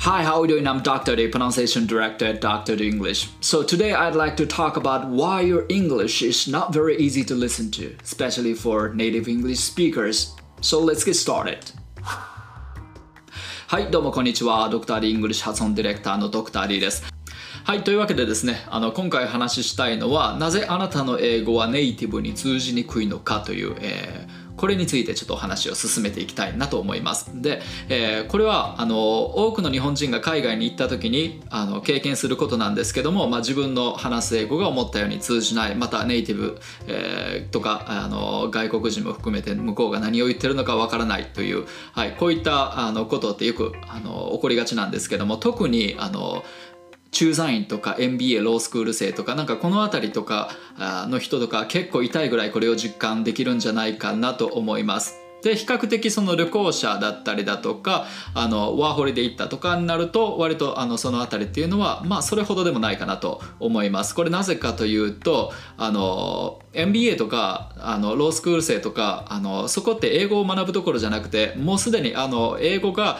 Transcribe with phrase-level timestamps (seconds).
[0.00, 0.66] Hi, how are you doing?
[0.66, 1.16] I'm Dr.
[1.16, 2.76] D, pronunciation director at Dr.
[2.76, 3.30] D English.
[3.40, 7.34] So today I'd like to talk about why your English is not very easy to
[7.34, 10.34] listen to, especially for native English speakers.
[10.60, 11.72] So let's get started.
[13.66, 14.68] はい、どうもこんにちは。
[14.68, 17.02] ドクター・リー・イングリッシュ発音ディレクターのドクター・リーです。
[17.63, 27.31] はい、というわけでですね、あの今回話したいのは、なぜあなたの英語はネイティブに通じにくいのかという、えーこれについてちょっとお話を進めていきたいなと思います。
[27.41, 28.97] で、えー、これはあの
[29.47, 46.43] 多くの日本人が海外に行った時にあの経験することなんですけども、まあ、自分の話す英語が思ったように通じないまたネイティブ、えー、とかあの外国人も含めて向こうが何を言ってるのかわからないという、はい、こういったあのことってよくあの起こりがちなんですけども特にあの
[47.11, 55.18] 駐在員とか MBA ロースクール生とかなんかこの辺りとかの人とか結構痛いぐらいこれを実感できるんじゃないかなと思います。
[55.41, 64.15] で比較的その旅行者だったりだとかあのワーホリで行ったとかになると割とあのその辺りっていうのはまあそれほどでもないかなと思います。
[64.15, 73.17] これなぜかというとあの MBA とかあのロースクール生とかあのそこって英語を学ぶところじゃなくてもうすでにあの英語が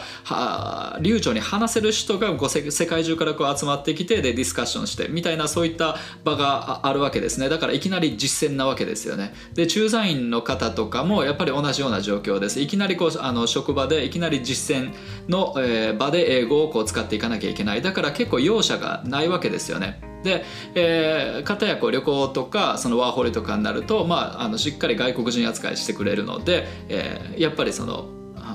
[1.00, 12.60] 流暢に話せる人がこう世界中からこう集まってきてでディスカッションしてみたいなそういった場があるわけですねだからいきなり実践なわけですよねで駐在員の方とかもやっぱり同じような状況です。
[12.60, 14.92] いきなりこうあの職場でいきなり実践
[15.28, 17.82] の、えー、場で英語をこう使っていかなきゃいけない。
[17.82, 20.00] だから結構容赦がないわけですよね。
[20.24, 20.44] で、
[20.74, 28.08] えー、片やこう旅行とかそのワーホリとかになると、まあ、あのしっかり外国人扱いしてくれるので、えー、やっぱりその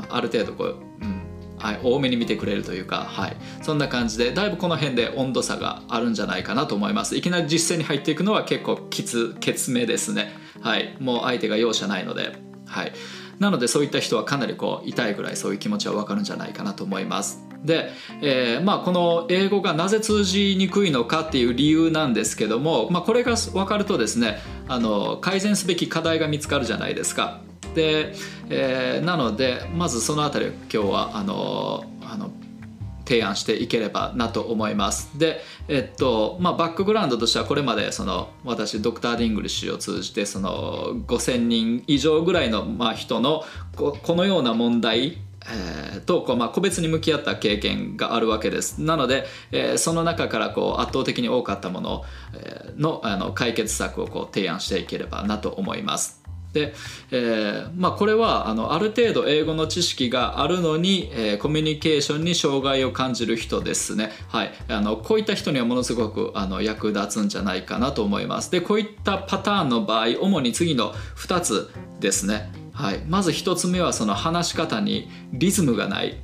[0.10, 0.68] ある程度こう、
[1.02, 1.22] うん
[1.58, 7.16] はい、多めに見てくれるというか、はい、そんな感じでだいぶこの辺で温度差があるんじゃないかなと思います。
[7.16, 10.34] いきなり実践に入っていくのは結構きつきつめですね。
[10.62, 10.98] はい。
[11.00, 12.36] もう相手が容赦ないので。
[12.66, 12.94] はい。
[13.40, 17.90] なのでそういった人はかなりこう痛いぐらいそういう気持ちは分かるんじゃないかなと思いますで、
[18.22, 24.38] えー、まあ、この英語がなぜ通じにくいのかっていう理由なんですけども、まあ、これが分かるとですね
[24.68, 27.42] あの改善すべき課題が見つかるじゃないですか。
[27.74, 28.14] で、
[28.50, 32.32] えー、なのでまずその辺り今日はあのあの
[33.06, 35.18] 提案していければなと思います。
[35.18, 43.44] で、えっとまあ、バックグラウンドとしてはこれまでその私ドクター・ディングリッシュを通じてその5,000人以上ぐらいの、まあ、人の
[43.76, 45.18] ここのような問題
[45.48, 52.04] えー、とこう、まあ、個別に向き合った経験があるわけですなので、えー、その中からこう圧倒的に多かったもの
[52.78, 56.25] のあの解決策をこう提案していければなと思います
[56.56, 56.74] で、
[57.12, 68.50] えーまあ、これはあのある程度英語の知識があるのに、えー、コミュニケーションに障害を感じる人ですね、はい、あのこういった人にはものすごくあの役立つんじゃないかなと思います。
[68.50, 72.52] でこういったパターンの場合主に次の2つですね。
[72.72, 76.16] はい、まず1つ目はその話し方にリズムがない。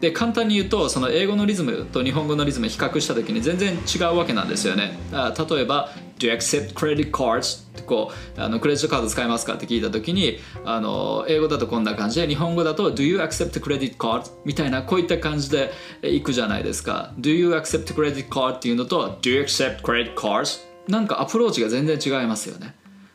[0.00, 4.98] で簡単に言うとその英語のリズムと日本語のリズム比較した時に全然違うわけなんですよね。
[5.12, 7.64] 例えば Do you accept credit cards?
[7.70, 14.30] ってこうあのクレジットカード使いますかって聞いた時にあの英語だとこんな感じで日本語だと Do you accept credit card?
[14.44, 15.72] みたいなこういった感じで
[16.02, 18.56] いくじゃないですか Do you accept credit card?
[18.56, 20.60] っていうのと Do you accept credit cards?
[20.88, 22.74] なんかアプローチが全然違いますよね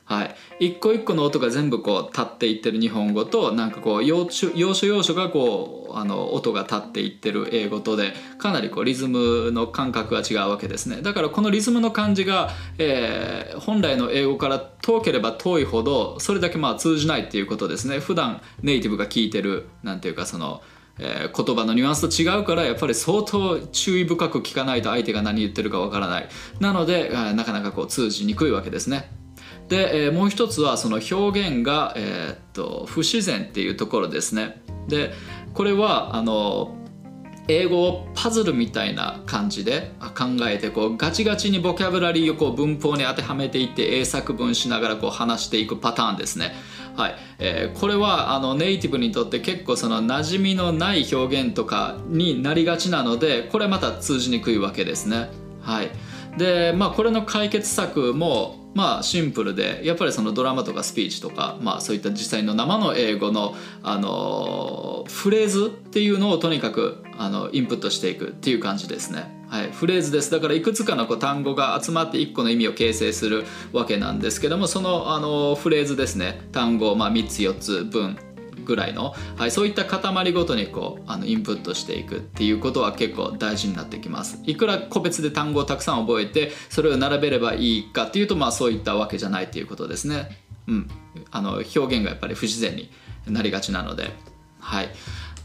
[0.09, 0.23] は
[0.59, 11.03] い、一個一個の音が全部こう立っていってる日本語となんかこう要所要所がこうあの音が立っていってる英語とでかなりこうリズムの感覚が違うわけですね。
[11.03, 12.49] だからこのリズムの感じが、
[12.79, 17.99] えー、本来の英語から遠ければ遠いほどそれだけまあ通じないっていうことですね。
[17.99, 20.63] 普段ネイティブが聞いてるなんていうかその
[21.01, 26.29] えー、言葉のニュアンスと違うからやっぱり相当注意深く聞かないと相手が何言ってるかわからない。
[26.59, 29.09] なのでなかなかこう通じにくいわけですね。
[29.69, 35.13] で、えー、もう一つはその表現が、えー、っと不自然っていうところですねで
[35.53, 36.75] これはあの
[37.47, 46.53] 英語をパズルみたいな感じで考えてこうガチガチにボキャブラリーをこう文法に当てはめていって英作文しながらこう話していくパターンですね。
[46.95, 55.29] はいえー、これはあのネイティブにとって結構その馴染みのない表現とかになりがちなのでこれまた通じにくいわけですね。
[55.61, 55.91] はい、
[56.37, 69.39] でまあこれの解決策もまあシンプルでやっぱりそのドラマとかスピーチとか、まあ、そういった実際の生の英語の、あのフレーズっていうのをとにかくあのインプットしていくっていう感じですね。
[69.49, 70.29] はい、フレーズです。
[70.29, 76.47] だからいくつかのこう単語が集まって1個の意味を形成するわけなんですけどもそのあのフレーズですね。
[76.51, 78.17] 単語、まあ、3つ4つ文。
[78.69, 84.39] ぐらいの、はい、そういった塊ごとにこうあのインプットしていくっていうことは結構大事になってきます。
[84.45, 90.37] いくら個別で単語をたくさん覚えてそれを並べればいいかっていうとまあそういったわけじゃないっていうことですね。
[90.67, 90.89] うん。
[91.31, 92.91] あの表現がやっぱり不自然に
[93.27, 94.11] なりがちなので。
[94.59, 94.89] はい。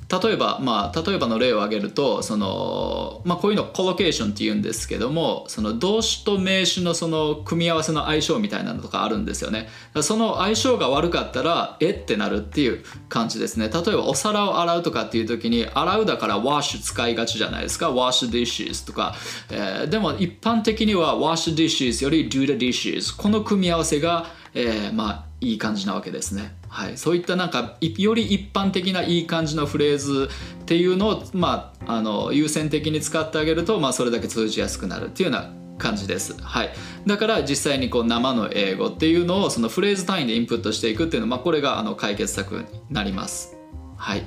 [0.08, 9.68] 例えば、まあ、例えばの例を挙げるとその、まあ、こういうのコロケーションって言うんですけどもその動詞と名詞のその組み合わせの相性みたいなのとかあるんですよね。
[10.02, 13.68] その相性が悪かったらえってなるっていう感じですね。
[13.68, 17.90] 例えばお皿を洗うとかっていう時に洗うだから wash 使いがちじゃないですか。
[17.90, 19.14] wash dishes とか、
[19.50, 26.54] えー、でも一般的には wash dishes より do the dishes この組み合わせが、えー、まあいい感じなわけですね。
[26.68, 30.28] はい、そういったなんかより一般的ないい感じのフレーズ
[30.62, 36.70] っていうのを、まあ、あの優先的に使ってあげると、まあ、それだけ通じやすくなるっていうような感じです、はい、
[37.06, 43.53] だから実際にこう生の英語っていうのをそのフレーズ単位でインプットしていくっていうのは、まあ、これがあの解決策になります。
[43.96, 44.26] はい、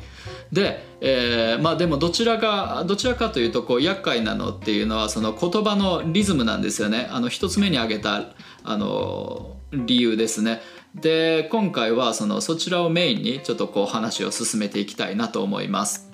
[0.51, 7.07] で、えー、まあでもどちらかどちらかというとこう厄介なのっていうのはその言葉のリズムなんですよね。
[7.11, 8.33] あの一つ目に挙げた
[8.63, 10.61] あの理由ですね。
[10.95, 16.11] で今回はそのそちらをメインにちょっとこう話を進めていきたいなと思います。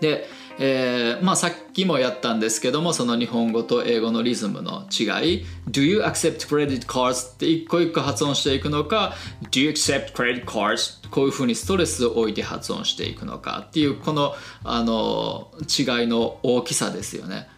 [0.00, 0.26] で、
[0.58, 5.02] えーまあ、さっきもやったんですけどもその日本語と英語のリズムの違
[5.38, 7.34] い Do you accept credit cards?
[7.34, 9.14] って一個一個発音していくのか
[9.50, 11.08] ？Do you accept credit cards?
[11.10, 17.48] こういうふうにストレスを置いて発音していくのかっていうこのあの違いの大きさですよね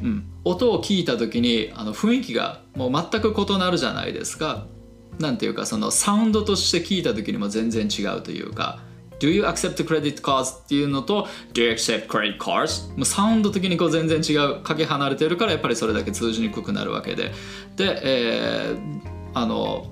[0.00, 4.66] うん、音を聞いた時にあの雰囲気がもう全く異なるじゃないですか。
[5.18, 8.80] なんていうかそのサウンドとして聞いた時にも全然違うというか
[9.22, 12.90] Do you accept credit cards っていうのと Do you accept credit cards?
[12.96, 17.30] もうサウンド的にこう全然違うかけ離れてるからやっぱりそれだけ通じにくくなるわけで
[17.76, 19.00] で、えー、
[19.32, 19.86] あの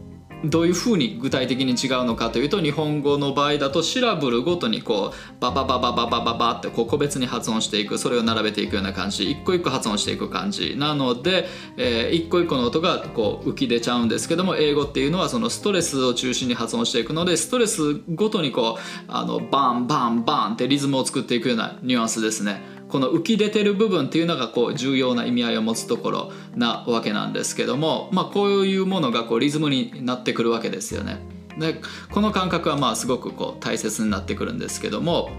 [0.45, 11.47] どういうふうに具体的に違うのかというと日本語の場合だとシラブルごとにこうババババババババってこう個別に発音していくそれを並べていくような感じ一個一個発音していく感じなので、
[11.77, 22.80] えー、一個一個の音がこう浮き出ちゃうんですけども英語っていうのはそのストレスを中心に発音していくのでストレスごとにこうあのバンバンバンってリズムを作っていくようなニュアンスですね。
[22.91, 31.19] この浮き出てる部分っていうのがこう重要な意味合いを持つところなわけなんですけども、まあ、こういうものがこうリズムになってくるわけですよね。
[31.59, 35.31] でこの感覚はまあすごくこう大切になってくるんですけども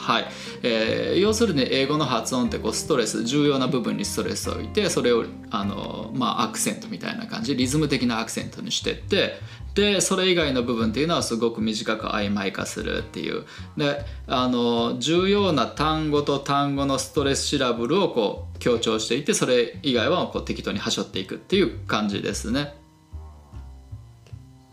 [0.00, 0.24] はい
[0.62, 9.34] えー、要するに英語の発音ってこうストレス重要な部分にストレスを置いてそれをあの、まあ、アクセントみたいな感じリズム的なアクセントにしてって
[9.74, 13.44] でそれ以外の部分っていうのはすごく短く曖昧化するっていう
[13.76, 22.74] であの重要な単語と単語のストレスシラブルをこう強調していてそれ以外はこう適当にはしょっていくっていう感じですね。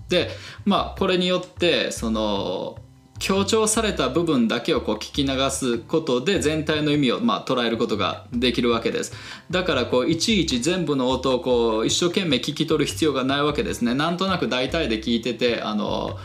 [0.10, 0.30] で
[0.66, 2.78] まあこれによってその
[3.20, 9.14] 強調された部分だけをこう聞き流すことで全体の意味をまあ捉えることができるわけです。
[9.50, 13.94] だからこういちいち全部の音をこう一生懸命聞き取る必要がないわけですね。
[13.94, 16.18] なんとなく大体で聞いててあの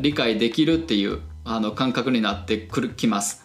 [0.00, 3.44] 理解できるっていうあの感覚になってくるきます。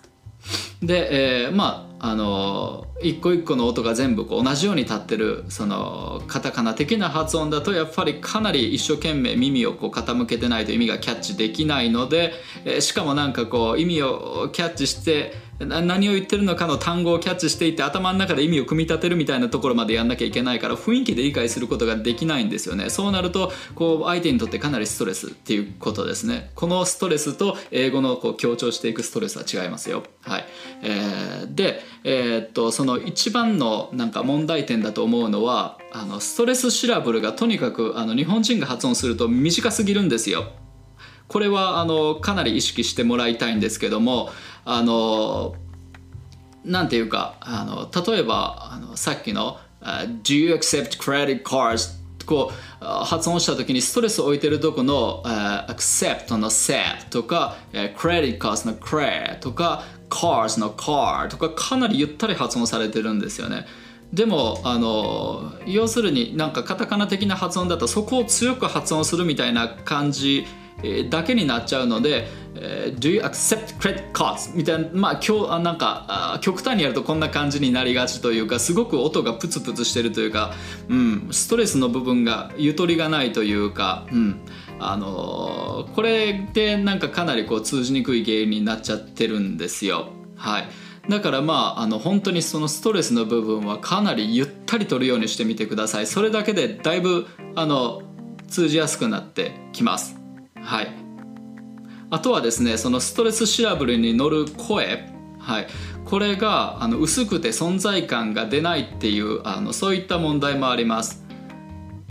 [0.81, 12.33] で、えー、まああの一個一個の音が全部こう同じように立ってるそのカタカナ的な発音だとやっぱりかなり一生懸命耳をこう傾けてないと意味がキャッチできないので、
[12.65, 22.91] え、しかもなんかこう意味をキャッチして何を言ってるのかの単語をキャッチしていて頭の中で意味を組み立てるみたいなところまでやんなきゃいけないから雰囲気で理解することができないんですよね。
[22.91, 30.03] そうなるとこう相手にとってかなりストレスっていうことですねこのストレスと英語のこう強調していくストレスは違いますよ。
[30.21, 30.45] はい、
[30.83, 40.45] えー、で、えー、っとその一番のなんか問題点だと思うのはあのストレスシラブルがとにかくあの日本人が発音すると短すぎるんですよ
[41.27, 44.29] これはあのかなり意識してもらいたいんですけども
[44.65, 45.55] あの
[46.63, 49.59] なんていうかあの例えばあのさっきの
[50.23, 52.51] 「Do you accept credit cards?」こ
[52.81, 63.65] う発音した時にストレスを置いてるとこの、uh, accept の set とか、credit cards の cred とか cars の car とかかなりゆったり発音されてるんですよね。
[64.13, 70.45] でもあの要するになんかカタカナ的な発音だとそこを強く発音するみたいな感じ
[71.09, 72.27] だけになっちゃうので、
[72.99, 74.55] Do you accept credit cards?
[74.55, 80.53] みたいな、まあ、今日なんか極端にやるとこんな感じになりがちというかすごく音がプツプツしてるというか、
[80.87, 84.39] うん、ストレスの部分がゆとりがないというか、うん、
[84.79, 90.09] あのこれでなんかかなりこう通じにくい原因になっちゃってるんですよ。
[90.35, 90.67] はい
[91.09, 98.01] だからまああの本当にそのストレスの部分はかなりゆったりとるようにしてみてくださいそれだけでだいぶあの
[98.49, 100.17] 通じやすくなってきます
[100.61, 100.89] はい
[102.09, 105.17] あとはですねそのストレスシラブルに乗る声
[105.47, 105.67] はい、
[106.03, 111.23] これがあの薄くて存在感が出ないっていうあのそういった問題もあります。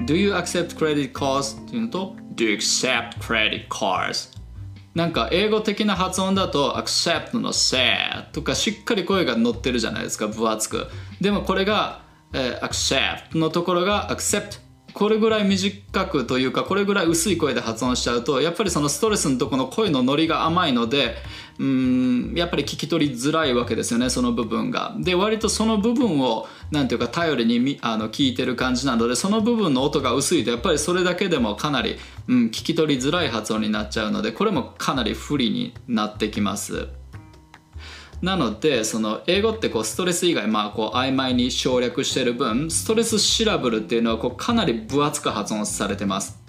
[0.07, 1.61] Do you accept credit cards?
[1.63, 4.37] っていうのと Do accept credit cards?
[4.95, 10.87] なんか英語的な発音だと accept の say とかしっかり声が乗ってるじゃないですか分厚く
[11.21, 12.03] でもこれが、
[12.33, 14.61] えー、accept のところが accept
[14.95, 21.17] これぐらい短くというかこれぐらい薄い声で発音しちゃうとやっぱりそのストレスのとこの声のノリが甘いので
[21.59, 24.95] うんやっぱり聞き取りづらいわけですよねその部分が。
[24.99, 31.97] で割とその部分を何ていうか頼りにあの聞いてる感じなのでその部分の音が薄いとやっぱりそれだけでもかなり、
[32.29, 36.89] うん、聞き取りづらい発音になっちゃうのでこれもかなり不利になってきます。
[38.23, 46.46] なのでその英語ってこうストレス以外まあこう曖昧に省略してる分ストレスシラブルっていうのはこうかなり分厚く発音されてます。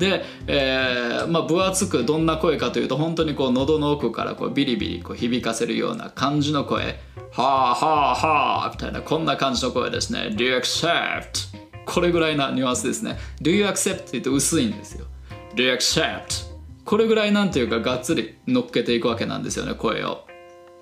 [0.00, 6.98] で、えーまあ、分厚くどんな声かというと本当にこう喉の奥からこうビリビリこう響かせるような感じの声
[7.32, 11.54] はあはあはあみたいなこんな感じの声ですね Do you accept?
[11.84, 13.94] これぐらいなニュアンスですね Do you accept?
[13.94, 15.06] って言うと薄いんですよ
[15.54, 16.50] Do you accept?
[16.86, 20.26] これぐらいなんていうかがっつり乗っけていくわけなんですよね声を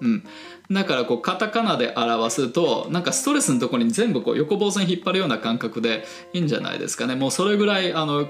[0.00, 0.24] うん、
[0.70, 8.28] だからこうカタカナで表すとなんかストレスのところに全部こう横棒線引っ張るような感覚でいいんじゃないですかねもうそれぐらいあの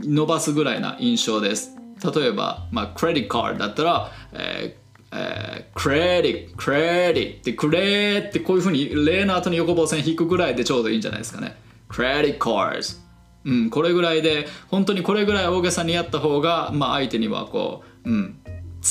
[0.00, 1.76] 伸ばすぐらいな印象です
[2.14, 11.56] 例えば、まあ、 credit card だったら、えーえー、 credit、credit ってクレーってこういうふうにレの後に横棒線引くぐらいでちょうどいいんじゃないですかね。
[11.88, 12.96] credit cards。
[13.44, 18.38] うん、これぐらいで、本当にこれぐらい大げさにやった方が、まあ相手にはこう、うん、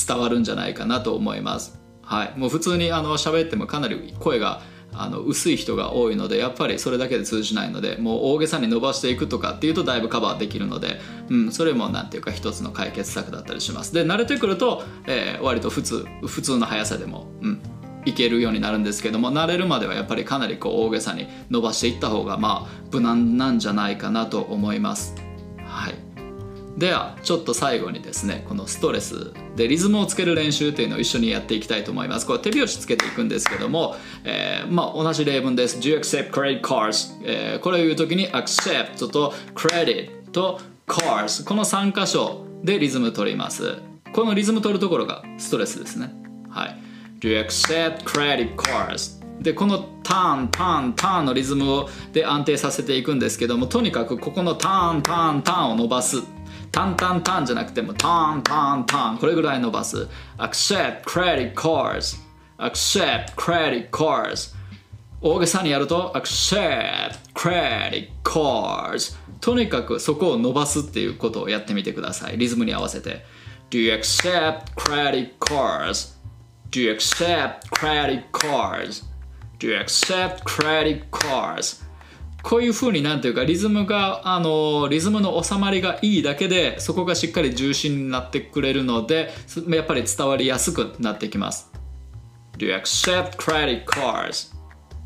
[0.06, 1.78] 伝わるんじゃないかなと思います。
[2.02, 4.62] はい、もう普通にあの喋ってもかなり声が
[4.98, 13.92] あの薄い人が多いのでやっぱりそれだけで通じないのでもう大げさに伸ばしていくとかっていうとだいぶカバーできるので、うん、それも何ていうか一つの解決策だったりします。
[13.92, 17.62] で慣れてくると、えー、割と普通普通の速さでも、うん、
[18.04, 25.14] いけるようになるんですけども慣れるまではやっぱりかなりこう大げさに伸ばしていった方がまあ無難なんじゃないかなと思います。
[25.64, 26.05] はい。
[26.76, 32.26] ではちょっと最後にですねこのストレスでリズムをつける練習というのを一緒にやっていきたいと思います。
[32.26, 35.78] これ手拍子つけていくんですけども、えー、まあ、同じ例文です。
[35.78, 43.78] Do you accept credit cards、えー、これを言う時に accept と credit と cars この3箇所でリズム取ります。
[44.12, 46.12] このリズム取るところがストレスですね。
[46.50, 46.76] はい。
[47.20, 49.24] Do you accept credit cards?
[49.40, 56.22] でこのターンターンターンのリズムをで安定させていくんですけどもとにかくここのターンターンターンを伸ばす。
[56.72, 60.08] タンタンタンじゃなくてもタンタンタンこれぐらい伸ばす
[60.38, 62.18] accept credit cards
[62.58, 64.54] accept credit cards
[65.20, 73.24] 大げさにやると accept credit cards とにかくそこを伸ばすっていうことをやってみてくださいリズムに合わせて
[73.70, 76.14] Do you accept credit cards?
[76.70, 79.04] Do you accept credit cards?
[79.58, 81.85] Do you accept credit cards?
[82.46, 89.30] こういう風になんていうかリズムがあのリズムの収まりがいいだけでそこがしっかり重心になってくれるので
[89.68, 91.72] やっぱり伝わりやすくなってきます
[92.56, 94.54] Do you accept credit cards?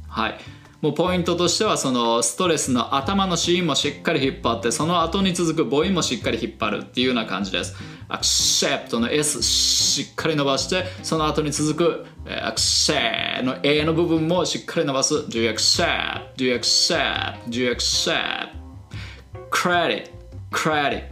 [0.07, 0.39] はい
[0.81, 7.77] もうポイントとしてはそのストレスの頭のシーンもしっかり引っ張ってその後に続く母音もしっかり引っ張るっていうような感じです
[8.09, 16.35] accept の S しっかり伸ばしてその後に続く accept の A の部分もしっかり伸ばす Do you accept?
[16.37, 17.45] Do you accept?
[17.49, 18.49] Do you accept?
[19.51, 20.11] credit
[20.51, 21.05] credit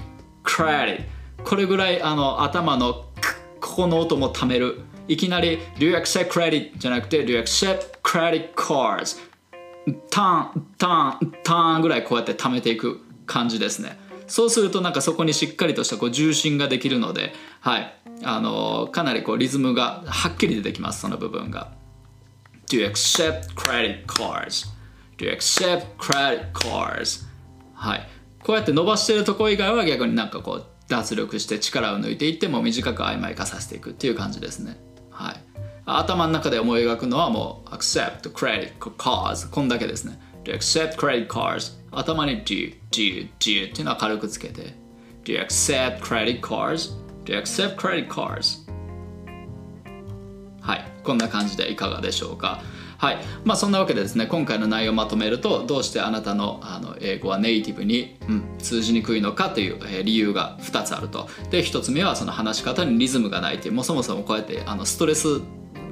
[0.45, 1.05] credit
[1.45, 2.95] これぐらいあの頭の
[3.61, 6.79] ここの音もためるいきなり Do you accept credit?
[6.79, 9.28] じゃなくて Do you accept credit cards?
[10.11, 13.99] ターンターンターンぐらいこうやってためていく感じですね。
[14.27, 17.95] そうするとなんかそこにしっかりとしたこう重心ができるので、はい。
[18.25, 21.73] あのー、かなりこうリズムがはっきり出てきますその部分が。
[22.67, 24.67] Do you accept credit cards?
[25.17, 27.27] Do you accept credit cards?
[27.75, 28.09] はい。
[28.43, 34.79] こうやって伸ばしてるとこ以外は逆になんかこう脱力して力を抜いていっても短く曖昧化させていくっていう感じですね。
[35.11, 35.48] はい。
[35.97, 40.21] 頭の中で思い描くのはもう accept credit cards こんだけですね。
[40.45, 44.75] to accept credit cards 頭に do, do, do っていうのは軽くつけて。
[45.25, 46.95] Do you accept credit cards?
[47.25, 48.67] Do you accept credit cards?
[50.61, 50.93] はい。
[51.03, 52.61] こんな感じでいかがでしょうか。
[52.99, 53.19] はい。
[53.45, 61.29] まあそんなわけでですね今回の内容をまとめるとどうしてあなたのあの英語はネイティブに、うん、通じにくいのかという、え、理由が2つあると。
[61.51, 65.41] で1つ目はその話し方にリズムがないというもうそもそもこうやってあのストレス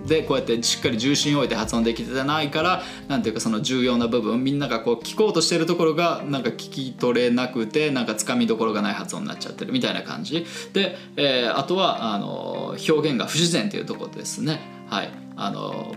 [0.06, 10.46] でこうやってしっかり重心を置いて発音できてないから何ていうかその重要な部分みんながこう聞こうとしてるところがなんか聞き取れなくてなんかつかみどころがない発音になっちゃってるみたいな感じ。
[10.72, 14.60] で、えー、あとはあの表現が不自然というところですね。
[14.88, 15.10] はい。
[15.36, 15.94] あの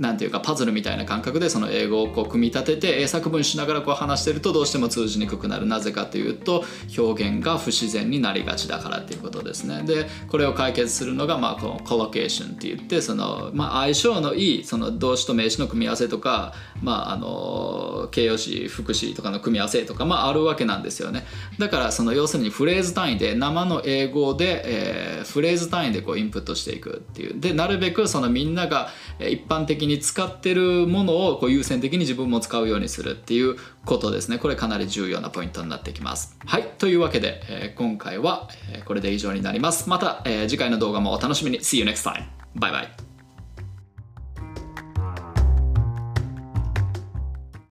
[0.00, 5.66] なんていうかパズルみたいな感覚でその英語をこう組み立てて英作文しながらこう話してるとどうしても通じにくくなる。
[5.66, 6.64] なぜかというと
[6.96, 9.82] 表現が不自然になりがちだからっていうことですね。
[9.82, 21.26] でこれを解決するのがまあこのコロケーションって言ってその、まあ、相性のいいその動詞と名詞の組み合わせとか、まあ、あの形容詞副詞とかの組み合わせとか、まあ、あるわけなんですよね。
[21.58, 27.38] だからその要するにフレーズ単位で生の英語で、えー、フレーズ単位でこうインプットしていくっていう。
[27.38, 28.88] でなるべくそのみんなが
[29.18, 34.38] 一般的にに使ってるものをこう優先的に自分も使うようにするっていうことですね。
[34.38, 36.36] これかなり重要なポイントになってきます。
[36.46, 36.62] はい。
[36.78, 39.88] というわけで、えー、今回はえこれで以上になります。
[39.88, 41.60] また、え、次回の動画もお楽しみに。
[41.60, 42.24] See you next time!
[42.54, 43.09] バイバイ